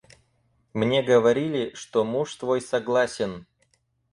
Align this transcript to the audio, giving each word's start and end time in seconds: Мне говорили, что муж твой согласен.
Мне 0.73 1.03
говорили, 1.03 1.75
что 1.75 2.03
муж 2.03 2.33
твой 2.35 2.59
согласен. 2.59 3.45